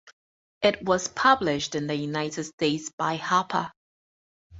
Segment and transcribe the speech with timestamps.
[0.63, 3.71] It was published in the United States by Harper.